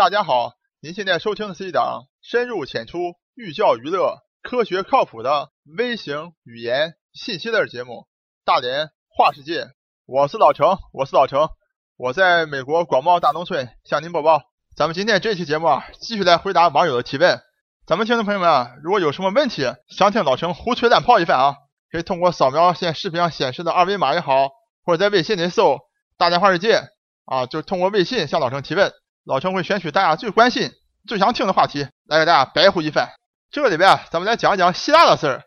[0.00, 7.92] 大家好，您现在收听的是一档深入浅出、寓教于乐、科学靠谱的微型语言信息类节目
[8.42, 9.64] 《大连话世界》。
[10.06, 11.50] 我是老程，我是老程，
[11.98, 14.40] 我在美国广袤大农村向您播报。
[14.74, 17.38] 咱们今天这期节目啊，继续来回答网友的提问。
[17.86, 21.56] 咱们听众朋友们啊，如果有什么问题想听老程胡吹乱泡一番啊，
[21.92, 24.48] 可以通过扫描现视频上显示的二维码也好，
[24.82, 25.78] 或者在微信里搜
[26.16, 26.84] “大连话世界”
[27.28, 28.90] 啊，就通过微信向老程提问。
[29.30, 30.72] 老陈会选取大家最关心、
[31.06, 33.10] 最想听的话题来给大家白呼一番。
[33.52, 35.44] 这个里边，咱们来讲一讲希腊的事儿。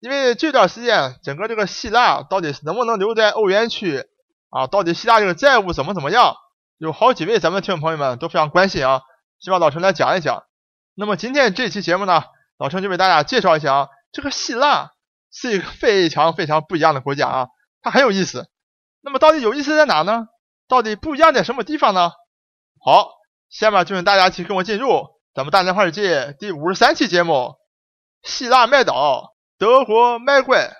[0.00, 4.04] 因为这段时间，整个这个希腊到底能不能留在欧元区
[4.50, 4.66] 啊？
[4.66, 6.34] 到底希腊这个债务怎么怎么样？
[6.76, 9.00] 有好几位咱们听众朋友们都非常关心啊，
[9.40, 10.42] 希望老陈来讲一讲。
[10.94, 12.24] 那么今天这期节目呢，
[12.58, 14.90] 老陈就为大家介绍一下啊，这个希腊
[15.32, 17.46] 是一个非常非常不一样的国家啊，
[17.80, 18.50] 它很有意思。
[19.00, 20.26] 那么到底有意思在哪呢？
[20.68, 22.12] 到底不一样在什么地方呢？
[22.86, 23.12] 好，
[23.48, 27.54] 下面就请大家一起跟我进入咱们大连话世界第五十三期节目：
[28.22, 30.70] 希腊卖岛，德国卖乖。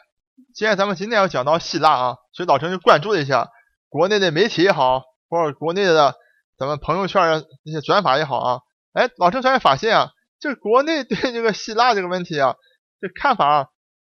[0.55, 3.49] 既然咱们今天要讲到希腊啊，所以老陈就关注了一下
[3.89, 6.15] 国内的媒体也好，或者国内的
[6.59, 8.61] 咱们朋友圈的那些转发也好啊。
[8.93, 12.57] 哎，老陈突然发现啊，这国内对这个希腊这个问题啊，
[13.01, 13.67] 这看法啊，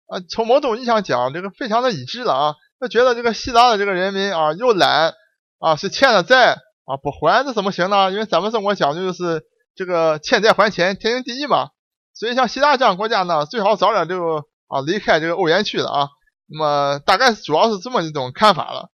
[0.08, 2.56] 啊，从某种意义上讲，这个非常的一致了啊。
[2.81, 5.14] 就觉得这个希腊的这个人民啊，又懒
[5.59, 6.58] 啊，是欠了债。
[6.88, 8.09] 啊，不还这怎么行呢？
[8.11, 9.43] 因为咱们中国讲究就是
[9.75, 11.67] 这个欠债还钱，天经地义嘛。
[12.13, 14.38] 所以像希腊这样国家呢，最好早点就
[14.69, 16.08] 啊离开这个欧元区了啊。
[16.47, 18.89] 那么大概主要是这么一种看法了。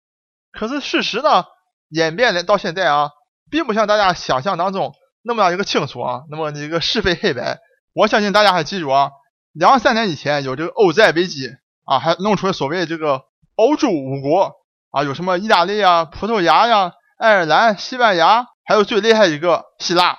[0.52, 1.44] 可是事实呢，
[1.90, 3.10] 演变的到现在啊，
[3.50, 7.58] 并不像大家想象当中那么样一个清楚啊，那么一个是非黑白。
[7.92, 9.10] 我相信大家还记住啊，
[9.52, 11.50] 两三年以前有这个欧债危机
[11.84, 13.20] 啊，还弄出了所谓这个
[13.54, 14.54] 欧洲五国
[14.92, 16.92] 啊，有什么意大利呀、葡萄牙呀。
[17.23, 20.19] 爱尔兰、西班牙，还有最厉害一个希腊，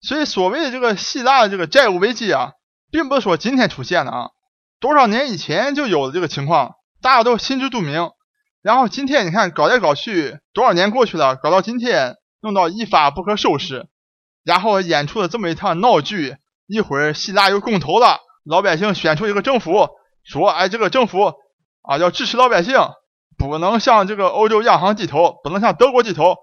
[0.00, 2.50] 所以所谓的这个希腊的这个债务危机啊，
[2.90, 4.30] 并不是说今天出现的啊，
[4.80, 8.10] 多少年以前就有的这个情况，大家都心知肚明。
[8.60, 13.86] 然后今天你看搞来搞去，多少年过去了，搞到今天弄到一发不可收拾，
[14.42, 16.38] 然后演出了这么一趟闹剧。
[16.66, 19.88] 一会儿希腊又公投了，老百姓选出一个政府，
[20.24, 21.34] 说哎这个政府
[21.82, 22.80] 啊要支持老百姓。
[23.38, 26.36] 不能向这个欧洲央行低头，不能向德国低头。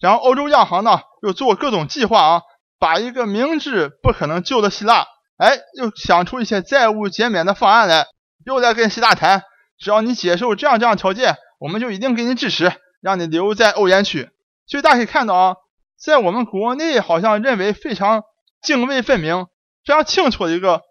[0.00, 2.42] 然后欧洲央行呢又做各种计划啊，
[2.78, 5.06] 把一个明知不可能救的希腊，
[5.38, 8.06] 哎，又想出一些债务减免的方案来，
[8.44, 9.42] 又在跟希腊谈，
[9.78, 14.30] 只要你接受这样这样条件，我们就一定给你支持，让你留在欧元区。
[14.66, 15.56] 所以大家可以看到啊，
[15.96, 18.24] 在我们国内好像认为非常
[18.62, 19.46] 泾渭分明、
[19.86, 20.82] 非常清楚的一个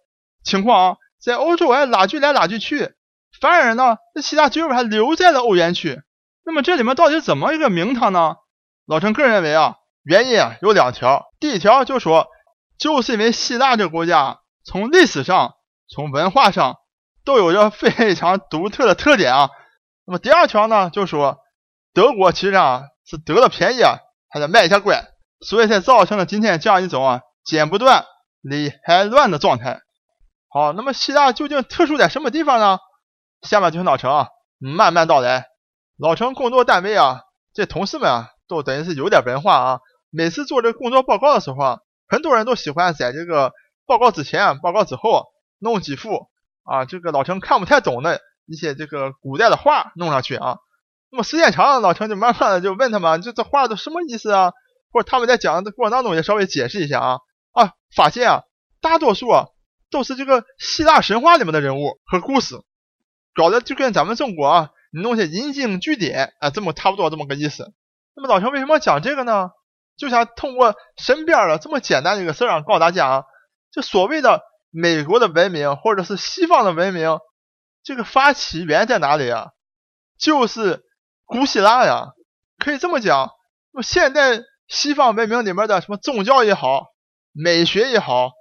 [0.43, 2.93] 情况啊，在欧洲哎拉锯来拉锯去。
[3.41, 6.01] 反而呢，这希腊最后还留在了欧元区。
[6.45, 8.35] 那么这里面到底怎么一个名堂呢？
[8.85, 11.25] 老陈个人认为啊，原因啊有两条。
[11.39, 12.27] 第一条就说，
[12.77, 15.53] 就是因为希腊这个国家从历史上、
[15.87, 16.77] 从文化上
[17.23, 19.49] 都有着非常独特的特点啊。
[20.05, 21.37] 那么第二条呢，就说
[21.93, 23.99] 德国其实啊是得了便宜啊，
[24.29, 25.03] 还得卖一下乖，
[25.39, 28.05] 所以才造成了今天这样一种啊剪不断、
[28.41, 29.79] 理还乱的状态。
[30.49, 32.79] 好，那么希腊究竟特殊在什么地方呢？
[33.43, 34.27] 下面就听老陈啊，
[34.57, 35.47] 慢慢道来。
[35.97, 37.21] 老陈工作单位啊，
[37.53, 39.79] 这同事们啊，都等于是有点文化啊。
[40.09, 43.51] 每次做这个工作报告的时候啊，很多人都喜欢在这个
[43.85, 45.25] 报告之前、报告之后
[45.59, 46.27] 弄几幅
[46.63, 50.57] 啊，这个老陈看不太懂的一些这个古代的画弄上去啊。
[51.11, 54.53] 那么时间长了，老陈就慢慢的就问他们，这这画都什么意思啊？
[54.91, 57.17] 或者他们在讲的过程当中也稍微解释一下啊
[57.51, 58.43] 啊，发现啊，
[58.79, 59.47] 大多数啊
[59.91, 62.55] 都是这个希腊神话里面的人物和故事。
[63.35, 67.73] 搞得就跟咱们中国啊，你弄些引经据典啊，这么差不多这么个意思。
[68.15, 69.51] 那么老陈为什么讲这个呢？
[69.97, 73.25] 就想通过身边的这么简单的一个事儿啊，告诉大家，
[73.71, 74.41] 就所谓的
[74.71, 77.19] 美国的文明或者是西方的文明，
[77.83, 79.51] 这个发起源在哪里啊？
[80.17, 80.83] 就是
[81.25, 82.13] 古希腊呀。
[82.59, 83.29] 可以这么讲，
[83.71, 86.87] 那么现代西方文明里面的什么宗教也好，
[87.31, 88.31] 美学也好，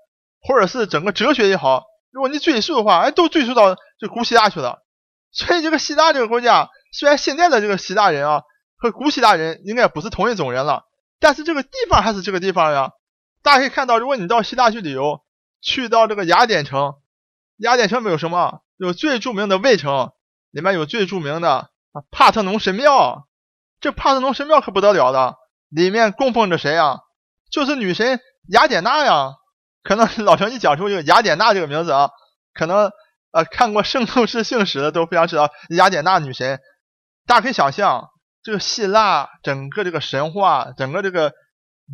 [0.40, 4.84] 或者是整个哲学也好，如果你追溯的话，哎，都追溯到这古希腊去了。
[5.32, 8.42] 所以这个希腊这个国家，虽然现在的这个希腊人啊
[8.76, 10.84] 和古希腊人应该不是同一种人了，
[11.18, 12.90] 但是这个地方还是这个地方呀。
[13.42, 15.24] 大家可以看到，如果你到希腊去旅游，
[15.62, 16.96] 去到这个雅典城，
[17.56, 20.12] 雅典城没有什么，有最著名的卫城，
[20.50, 21.70] 里面有最著名的
[22.10, 23.26] 帕特农神庙。
[23.80, 25.36] 这帕特农神庙可不得了的，
[25.70, 27.00] 里面供奉着谁呀？
[27.50, 29.36] 就是女神雅典娜呀。
[29.82, 32.10] 可能老陈一讲出这个雅典娜这个名字啊，
[32.54, 32.90] 可能。
[33.34, 36.60] 呃，看过《圣斗士星矢》的都非常知道雅典娜女神。
[37.26, 38.10] 大家可以想象，
[38.42, 41.32] 这个希腊整个这个神话、整个这个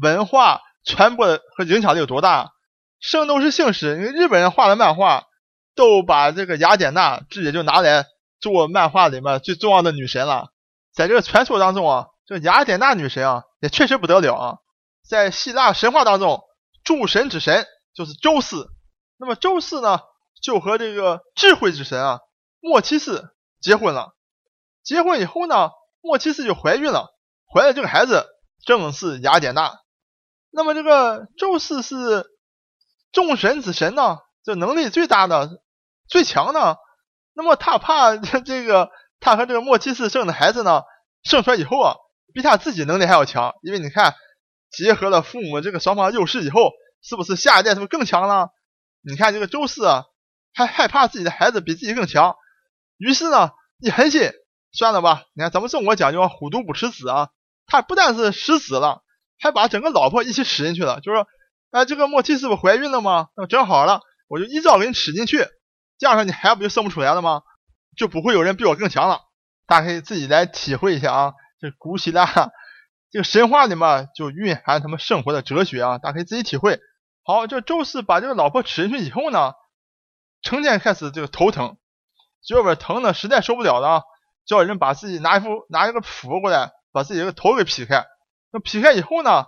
[0.03, 2.51] 文化传播和影响力有多大？
[2.99, 5.27] 圣斗士星矢，因为日本人画的漫画
[5.77, 8.05] 都把这个雅典娜直接就拿来
[8.41, 10.49] 做漫画里面最重要的女神了。
[10.93, 14.57] 在这个传说当中啊，这雅典娜女神啊也确实不得了啊。
[15.09, 16.43] 在希腊神话当中，
[16.83, 17.65] 诸神之神
[17.99, 18.71] 就是宙斯，
[19.17, 19.99] 那么宙斯呢
[20.41, 22.21] 就和这个智慧之神啊
[22.61, 24.15] 莫契斯结婚了。
[24.85, 27.09] 结婚以后呢，莫契斯就怀孕了，
[27.53, 28.25] 怀了这个孩子
[28.65, 29.81] 正是雅典娜。
[30.51, 32.25] 那么这个宙斯是
[33.11, 35.61] 众神之神呢，这能力最大的、
[36.07, 36.79] 最强的。
[37.35, 40.83] 那么他怕这个他和这个莫契斯生的孩子呢，
[41.25, 41.97] 生出来以后啊，
[42.33, 43.55] 比他自己能力还要强。
[43.63, 44.15] 因为你看，
[44.71, 46.71] 结合了父母这个双方优势以后，
[47.03, 48.51] 是不是下一代是不是更强了？
[49.03, 50.05] 你看这个宙斯啊，
[50.53, 52.37] 还害怕自己的孩子比自己更强，
[52.97, 54.33] 于是呢，一狠心，
[54.73, 55.25] 算了吧。
[55.35, 57.31] 你看咱们中国讲究虎毒不食子啊，
[57.67, 59.03] 他不但是食子了。
[59.41, 61.29] 还把整个老婆一起吃进去了，就说，
[61.71, 63.29] 哎，这个莫契斯不怀孕了吗？
[63.37, 65.47] 那正好了，我就一招给你吃进去，
[65.97, 67.43] 这样说你孩子不就生不出来了吗？
[67.97, 69.21] 就不会有人比我更强了。
[69.69, 72.27] 大家可以自己来体会一下啊，这古希腊
[73.13, 76.81] 这个神话里面就蕴含他们生活的哲学啊，大家可以自己体会。
[77.29, 79.53] 好，这宙斯把这个老婆娶进去以后呢，
[80.41, 81.77] 成天开始这个头疼，
[82.43, 84.05] 这边疼的实在受不了了，
[84.47, 88.07] 叫人把自己拿一副拿一个斧过来，把自己的头给劈开。
[88.51, 89.45] 那劈开以后呢，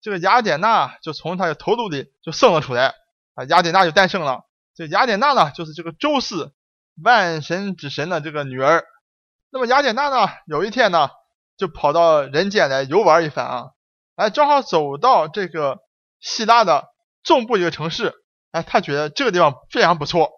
[0.00, 2.96] 这个雅典娜就从他的头颅里就生了出来
[3.34, 4.42] 啊，雅典娜就诞生了。
[4.74, 6.52] 这雅典娜呢，就是这个宙斯
[7.00, 8.84] 万神之神的这个女儿。
[9.50, 11.10] 那么雅典娜呢，有一天呢，
[11.56, 13.70] 就跑到人间来游玩一番啊，
[14.16, 15.78] 哎，正好走到这个
[16.18, 16.88] 希腊的
[17.22, 18.12] 中部一个城市，
[18.52, 20.30] 哎，他觉得这个地方非常不错，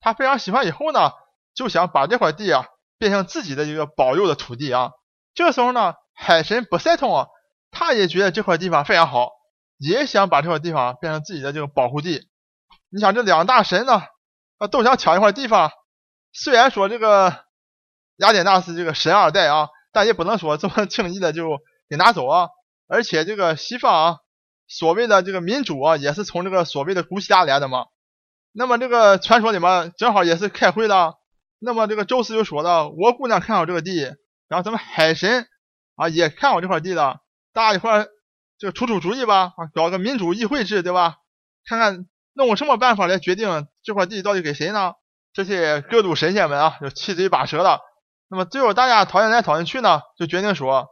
[0.00, 1.12] 他非常喜欢，以后呢，
[1.54, 2.66] 就想把这块地啊
[2.98, 4.90] 变成自己的一个保佑的土地啊。
[5.34, 7.26] 这个时候呢，海神波塞冬啊。
[7.76, 9.30] 他也觉得这块地方非常好，
[9.78, 12.28] 也想把这块地方变成自己的这个保护地。
[12.88, 14.00] 你想这两大神呢，
[14.58, 15.72] 啊都想抢一块地方。
[16.32, 17.44] 虽然说这个
[18.18, 21.58] 雅典娜是这个神二代啊，但也不能说这么 轻易的就
[21.88, 22.48] 给拿走啊。
[22.86, 24.18] 而且这个西方啊，
[24.66, 27.86] 所谓的这个民主啊，也是从这个所谓的古希腊来的嘛。
[28.52, 31.14] 那么这个传说里面正好也是开会了，
[31.58, 34.00] 那么这个宙斯就说了：“我姑娘看好这个地，
[34.48, 35.48] 然后咱们海神
[35.96, 37.18] 啊也看好这块地了。”
[37.52, 38.06] 大家一块
[38.58, 41.16] 就出出主意吧，搞个民主议会制，对吧？
[41.66, 44.94] 看看弄什么办法来决定这块地到底给谁呢？
[45.32, 47.80] 这些各路神仙们啊，就七嘴八舌的。
[48.28, 50.88] 那么最后大家讨论来讨论去呢，就决定说，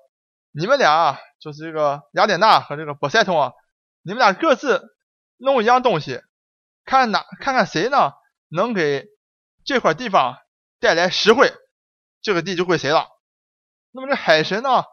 [0.52, 3.52] 你们俩就是这个雅典娜和这个波塞冬啊，
[4.02, 4.94] 你们俩各自
[5.36, 6.20] 弄一样东西，
[6.84, 8.12] 看哪看看谁呢
[8.48, 9.06] 能给
[9.64, 10.38] 这块地方
[10.80, 11.52] 带来实惠，
[12.20, 13.08] 这个地就归谁了。
[13.92, 14.84] 那么这海神呢？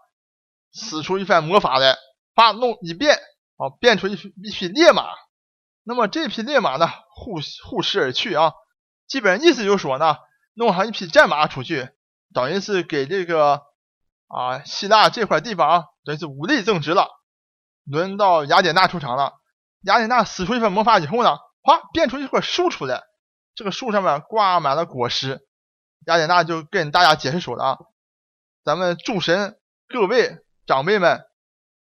[0.71, 1.97] 使出一番魔法来，
[2.35, 3.15] 把弄一变，
[3.57, 5.07] 啊，变出一匹一匹烈马。
[5.81, 8.53] 那么这匹烈马呢，护护食而去啊。
[9.07, 10.17] 基本意思就是说呢，
[10.53, 11.89] 弄上一匹战马出去，
[12.35, 13.63] 等于是给这个
[14.27, 17.09] 啊希腊这块地方，等于是武力增值了。
[17.85, 19.33] 轮到雅典娜出场了，
[19.81, 23.03] 雅典娜使出一份魔法以后呢，哗，变出一棵树出来，
[23.55, 25.47] 这个树上面挂满了果实。
[26.05, 27.77] 雅典娜就跟大家解释说了啊，
[28.63, 30.43] 咱们诸神各位。
[30.67, 31.25] 长辈们，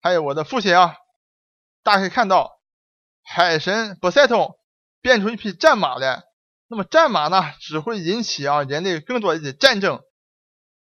[0.01, 0.97] 还有我的父亲啊，
[1.83, 2.63] 大家可以看到，
[3.23, 4.59] 海神波塞冬
[5.03, 6.23] 变出一匹战马来。
[6.67, 10.01] 那么战马呢，只会引起啊人类更多的战争。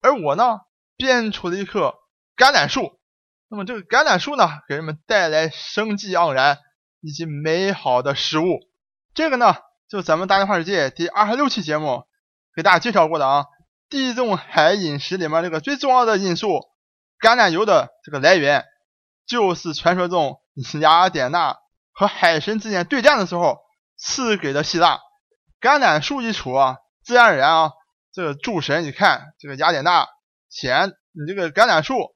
[0.01, 0.59] 而我呢，
[0.97, 1.95] 变出了一棵
[2.35, 2.94] 橄榄树。
[3.55, 6.57] 那么这个橄榄树呢，给人们带来生机盎然
[6.99, 8.59] 以及美好的食物。
[9.13, 9.55] 这个呢，
[9.87, 12.03] 就咱们大话世界第二十六期节目
[12.53, 13.45] 给大家介绍过的啊，
[13.87, 16.59] 地中海饮食里面这个最重要的因素。
[17.17, 18.65] 橄榄油的这个来源，
[19.25, 20.41] 就是传说中
[20.81, 21.55] 雅典娜
[21.93, 23.59] 和海神之间对战的时候
[23.95, 24.99] 赐给的希腊。
[25.61, 27.71] 橄榄树一出啊，自然而然啊，
[28.11, 30.09] 这个诸神一看这个雅典娜，
[30.49, 32.13] 显你这个橄榄树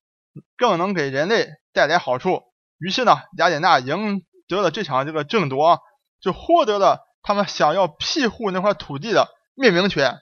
[0.57, 2.41] 更能给人类带来好处。
[2.77, 5.79] 于是呢，雅典娜赢得了这场这个争夺，
[6.21, 10.19] 就获得了他们想要庇护那块土地的命名权。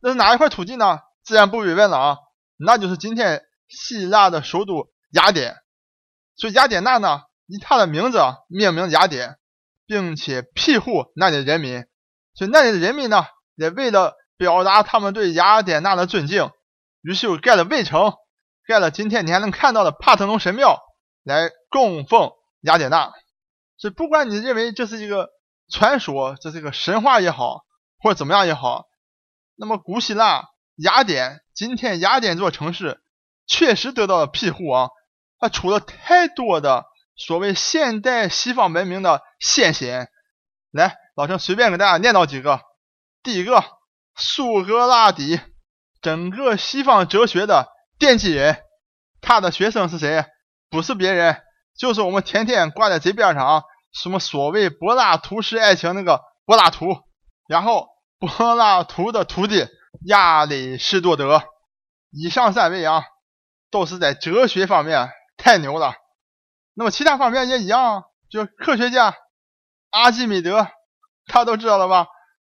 [0.00, 1.00] 那是哪一块土地呢？
[1.24, 2.16] 自然不必问了啊，
[2.56, 3.42] 那就是今天。
[3.68, 5.56] 希腊的首都雅典，
[6.36, 9.38] 所以雅典娜呢以她的名字命名雅典，
[9.88, 11.84] 并且庇护那里的人民。
[12.36, 13.26] 所以那里的人民呢
[13.56, 16.52] 也为了表达他们对雅典娜的尊敬，
[17.02, 18.12] 于是又盖了卫城，
[18.66, 20.82] 盖了今天你还能看到的帕特农神庙
[21.22, 23.12] 来供奉雅典娜。
[23.76, 25.30] 所以不管你认为这是一个
[25.70, 27.64] 传说，这是一个神话也好，
[27.98, 28.86] 或者怎么样也好，
[29.54, 30.44] 那么古希腊
[30.76, 33.00] 雅典，今天雅典这座城市。
[33.48, 34.88] 确实得到了庇护啊，
[35.38, 40.10] 它出了太多的所谓现代西方文明的先贤。
[40.72, 42.60] 来，老陈随便给大家念叨几个。
[43.22, 43.62] 第一个，
[44.16, 45.40] 苏格拉底，
[46.02, 47.68] 整个西方哲学的
[47.98, 48.58] 奠基人。
[49.20, 50.24] 他的学生是谁？
[50.70, 51.42] 不是别人，
[51.76, 53.62] 就是我们天天挂在嘴边上啊，
[53.92, 56.96] 什么所谓柏拉图式爱情那个柏拉图，
[57.48, 57.88] 然后
[58.18, 59.66] 柏拉图的徒弟
[60.06, 61.42] 亚里士多德。
[62.10, 63.02] 以上三位啊，
[63.70, 65.94] 都是在哲学方面太牛了。
[66.74, 69.16] 那么其他方面也一样，就科学家
[69.90, 70.68] 阿基米德，
[71.26, 72.06] 他都知道了吧？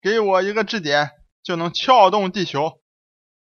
[0.02, 1.10] 给我一个质点
[1.42, 2.80] 就能撬动地球。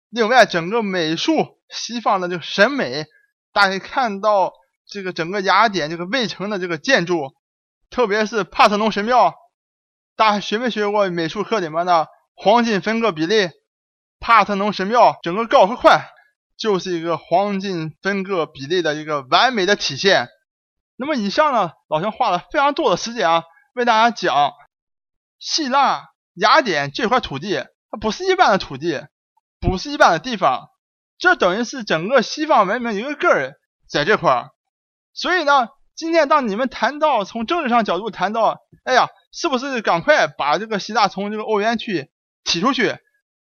[0.09, 3.05] 另外，整个美术，西方的这个审美，
[3.53, 4.53] 大家看到
[4.85, 7.33] 这个整个雅典这个卫城的这个建筑，
[7.89, 9.33] 特别是帕特农神庙，
[10.15, 13.49] 大家学没学过美术课里面的黄金分割比例？
[14.19, 16.05] 帕特农神庙整个高和宽
[16.55, 20.29] 就是一个黄金分割比例的一个完美的体现。
[20.95, 24.53] 那么以上呢，老兄花了非常多的时间啊，为大家讲
[25.39, 29.07] 希腊雅典这块土地，它不是一般的土地，
[29.59, 30.69] 不是一般的地方，
[31.21, 33.53] 这等于是整个西方文明一个根儿
[33.87, 34.49] 在这块儿。
[35.13, 42.11] 所以呢，今天当你们谈到从政治上角度谈到，哎呀，是不是赶快把这个希腊从这个欧元区
[42.43, 42.97] 踢出去，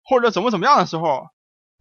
[0.04, 1.28] 或者怎么怎么样的时候，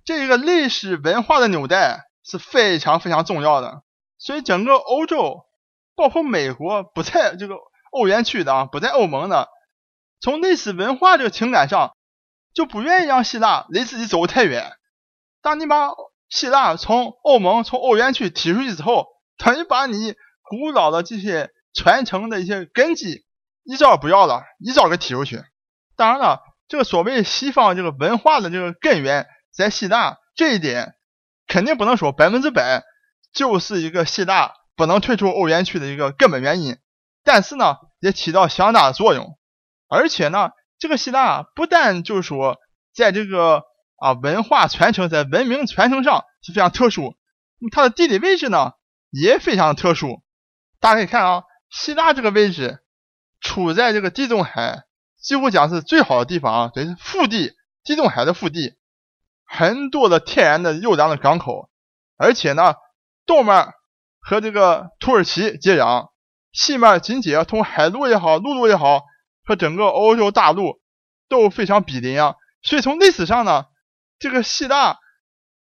[0.05, 3.81] 这个历史文化的纽带是非常非常重要的。
[4.17, 5.43] 所以整个欧洲。
[5.99, 7.55] 包括美国不在这个
[7.89, 9.49] 欧元区的啊，不在欧盟的，
[10.21, 11.97] 从历史文化这个情感上，
[12.53, 14.76] 就不愿意让希腊离自己走太远。
[15.47, 15.91] 当你把
[16.27, 20.13] 希腊从欧盟、从欧元区踢出去之后，等于把你
[20.43, 23.23] 古老的这些传承的一些根基
[23.63, 25.41] 一招不要了，一招给踢出去。
[25.95, 30.95] 当然了，这个所谓西方这个文化的这个根源在希腊，这一点
[31.47, 32.83] 肯定不能说百分之百
[33.31, 34.51] 就是一个希腊。
[34.75, 36.77] 不能退出欧元区的一个根本原因，
[37.23, 39.39] 但是呢，也起到相当的作用。
[39.87, 42.57] 而且呢，这个希腊不但就是说，
[42.93, 43.63] 在这个
[43.97, 47.15] 啊文化传承、在文明传承上是非常特殊，
[47.71, 48.71] 它的地理位置呢
[49.09, 50.23] 也非常特殊。
[50.79, 52.79] 大家可以看啊，希腊这个位置
[53.41, 54.83] 处在这个地中海，
[55.21, 58.77] 几乎讲是最好的地方啊，这是腹地，地中海的腹地，
[59.45, 61.69] 很多的天然的优良的港口，
[62.17, 62.75] 而且呢，
[63.25, 63.73] 东面。
[64.19, 66.09] 和这个土耳其接壤，
[66.51, 69.03] 西面紧接通海路也好，陆路也好，
[69.45, 70.81] 和整个欧洲大陆
[71.29, 72.35] 都非常毗邻啊。
[72.61, 73.67] 所以从历史上呢，
[74.19, 74.97] 这个希腊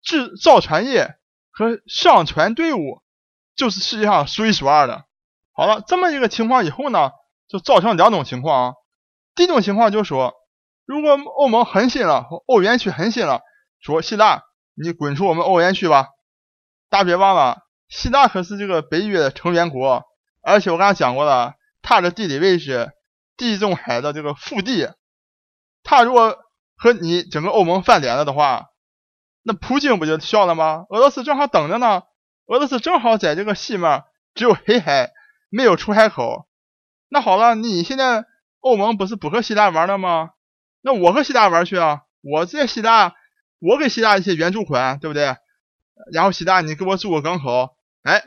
[0.02, 1.16] 制造船业
[1.52, 3.02] 和上船队伍
[3.56, 5.06] 就是世界上数一数二的。
[5.54, 7.12] 好了，这么一个情况以后呢，
[7.48, 8.74] 就造成两种情况啊。
[9.36, 10.34] 第一种情况就是说，
[10.86, 13.42] 如果欧盟狠心了，欧元区狠心了，
[13.80, 14.44] 说希腊
[14.76, 16.08] 你滚出我们欧元区吧，
[16.90, 17.60] 大家别忘了。
[17.90, 20.04] 希腊可是这个北约的成员国，
[20.42, 22.92] 而且我刚才讲过了，它的地理位置，
[23.36, 24.94] 地中海的这个腹地，
[25.84, 26.38] 它如果
[26.78, 28.68] 和你整个欧盟翻脸了的话，
[29.44, 30.86] 那普京不就笑了吗？
[30.90, 32.04] 俄罗斯正好等着呢，
[32.46, 34.04] 俄罗斯正好在这个西面
[34.36, 35.12] 只有黑海，
[35.50, 36.48] 没有出海口。
[37.10, 38.26] 那好了，你现在
[38.60, 40.32] 欧盟不是不和希腊玩了吗？
[40.82, 43.16] 那我和希腊玩去啊，我在希腊，
[43.60, 45.36] 我给希腊一些援助款，对不对？
[46.14, 47.76] 然后希腊你给我筑个港口。
[48.04, 48.24] 哎，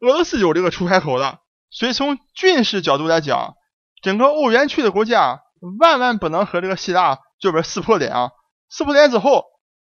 [0.00, 3.56] 俄罗斯有这个出海口的，所以从军事角度来讲，
[4.00, 5.42] 整个欧元区的国家
[5.78, 8.30] 万万不能和这个希腊这边撕破脸啊！
[8.68, 9.44] 撕破脸之后，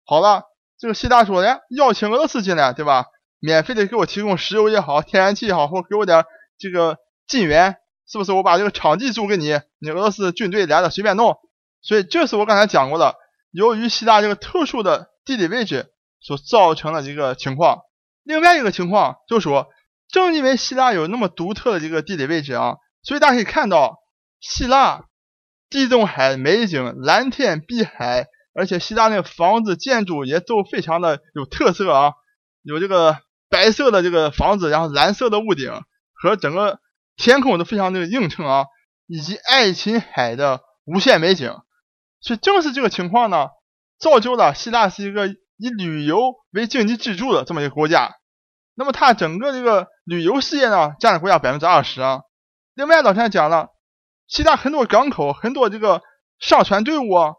[0.06, 0.44] 好了，
[0.78, 3.06] 这个希腊说的邀请俄罗斯进来，对吧？
[3.40, 6.26] 免费的给我提供石油也好，天然气也好，或给我点
[6.58, 6.98] 这个
[7.28, 8.32] 金元，是不是？
[8.32, 11.38] 我把这个场地租给你，你俄罗斯军队来了随便弄。
[11.82, 13.16] 所以这是我刚才讲过的，
[13.52, 17.82] 由于希腊这个特殊的地理位置所造成的一个情况。
[18.24, 19.68] 另外一个情况就是说，
[20.10, 24.00] 正因为希腊有那么独特的这个地理位置啊，所以大家可以看到，
[24.40, 25.06] 希腊
[25.70, 32.14] 地中海美景，蓝天碧海，而且希腊那个房子建筑也都非常的有特色啊，
[32.62, 33.20] 有这个
[33.50, 35.72] 白色的这个房子，然后蓝色的屋顶
[36.14, 36.80] 和整个
[37.16, 38.66] 天空都非常的映衬啊，
[39.08, 41.56] 以及爱琴海的无限美景，
[42.22, 43.50] 所以正是这个情况呢，
[44.00, 45.36] 造就了希腊是一个。
[45.58, 48.12] 以旅游为经济支柱的这么一个国家，
[48.74, 52.24] 那么它整个这个旅游事业呢，占了国家百分之二十啊。
[52.74, 53.70] 另外，老陈讲了，
[54.28, 56.02] 希腊很多港口，很多这个
[56.40, 57.34] 商船队伍啊。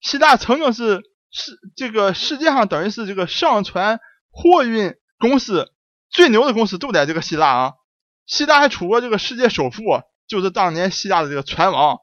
[0.00, 4.00] 希腊曾经是世这个世界上等于是这个商船
[4.30, 5.72] 货运公司
[6.10, 7.72] 最牛的公司都在这个希腊啊。
[8.26, 9.82] 希腊还出过这个世界首富，
[10.26, 11.98] 就是当年希腊的这个船王，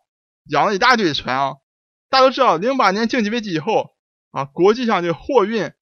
[0.50, 1.53] 养了一大堆船啊。
[2.09, 3.91] 大家都知道，零八年经济危机以后。
[4.33, 5.73] 啊，国际上这个货运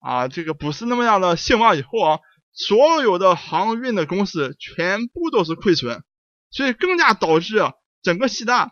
[0.00, 2.18] 啊，这个不是那么样的兴旺以后啊，
[2.52, 6.04] 所有的航运的公司全部都是亏损，
[6.50, 7.56] 所以更加导致
[8.04, 8.70] 整个希腊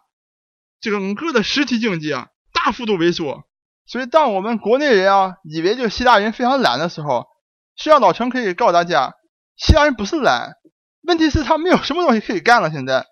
[0.80, 3.42] 整个的实体经济啊大幅度萎缩。
[3.84, 7.26] 所以，当我们国内人啊以为这个希腊人非常懒的时候，
[7.76, 9.14] 实际上老陈可以告诉大家，
[9.56, 10.52] 希腊人不是懒，
[11.02, 12.70] 问题是他没有什么东西可以干了。
[12.70, 13.06] 现在，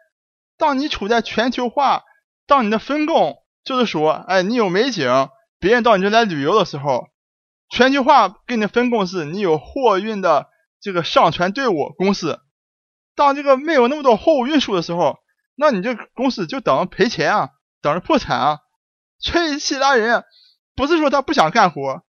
[0.57, 2.05] 当你处在全球化，
[2.47, 7.09] 当你的分工就是说，哎，你有美景，别人到你这来旅游的时候，
[7.69, 10.49] 全球化给你的分工是你有货运的
[10.81, 12.41] 这个上船队伍公司。
[13.17, 15.19] 当这个没有那么多货物运输的时候，
[15.61, 17.51] 那你这公司就等着赔钱啊，
[17.83, 18.59] 等着破产啊。
[19.19, 20.25] 所以，希腊人。
[20.77, 22.03] 不是说他不想干活，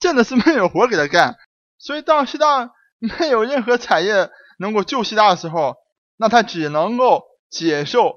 [0.00, 1.36] 真的是没有活给他干。
[1.78, 4.28] 所以当希腊没有任何产业
[4.58, 5.76] 能够救希腊的时候，
[6.16, 8.16] 那他只能够接受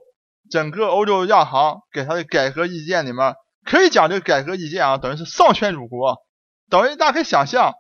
[0.50, 6.18] 整个欧洲央行给他的改革意见里面，可以讲这个改革意见啊，等于是丧权辱国，
[6.72, 7.74] 等于大家可以想象，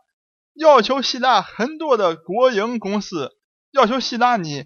[0.53, 3.31] 要求希腊很多的国营公司，
[3.71, 4.65] 要求希腊你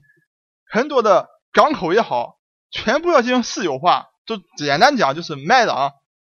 [0.70, 2.38] 很多的港口也好，
[2.70, 5.92] 全部要进行私有化，就简单讲就是卖了啊。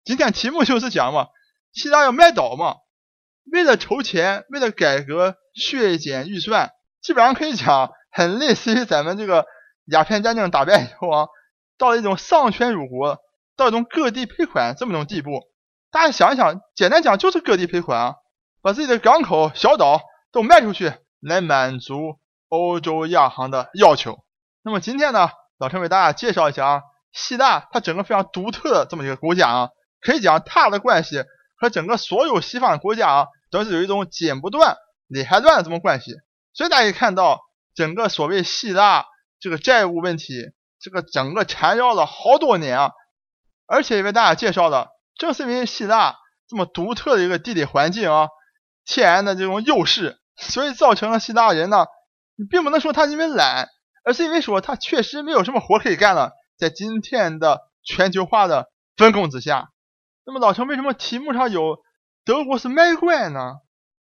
[0.06, 1.28] 今天题目就是讲嘛，
[1.74, 2.76] 希腊要卖岛嘛，
[3.52, 6.72] 为了筹钱，为了改革削减预算，
[7.02, 9.46] 基本上可以讲很类似于咱们这个
[9.88, 11.28] 鸦片战争打败以后啊，
[11.78, 13.18] 到了一种丧权辱国，
[13.58, 15.42] 到一种割地赔款这么种地步。
[15.92, 18.16] 大家想一想，简单讲就是割地赔款啊，
[18.62, 20.00] 把自己的港口、小岛
[20.32, 24.24] 都卖出去，来满足欧洲亚行的要求。
[24.62, 26.82] 那么今天呢，老陈为大家介绍一下啊，
[27.14, 29.70] 希腊它整个非常独特的这么一个国家啊。
[30.02, 31.24] 可以讲，它的关系
[31.58, 36.14] 和整个所有西方国家啊，都是有一种剪不断、理还乱的这么关系。
[36.54, 37.42] 所以大家可以看到，
[37.76, 39.06] 整个所谓希腊
[39.40, 42.92] 这个债务问题，这个整个缠绕了好多年啊。
[43.66, 46.16] 而且为大家介绍的，正是因为希腊
[46.48, 48.30] 这么独特的一个地理环境啊，
[48.86, 51.86] 天然的这种优势，所以造成了希腊人呢，
[52.36, 53.68] 你并不能说他因为懒，
[54.04, 56.34] 而是因为说他确实没有什么活可以干了。
[56.58, 59.70] 在今天的全球化的分工之下。
[60.26, 61.78] 那么老陈为什么题目上有
[62.26, 63.56] 德国是卖怪呢？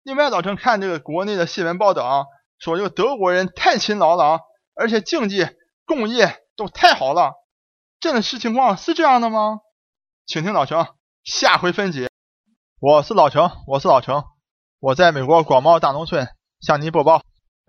[0.03, 2.25] 另外老陈看这个国内的新闻报道啊，
[2.59, 4.41] 说这个德国人太勤劳了啊，
[4.75, 5.47] 而且经济
[5.87, 7.33] 工业都太好了，
[8.01, 9.61] 真实情况是这样的吗？
[10.27, 10.87] 请听老陈
[11.23, 12.09] 下回分解。
[12.81, 14.25] 我是老陈，我是老陈，
[14.81, 16.27] 我在美国广袤大农村
[16.61, 17.23] 向您播报。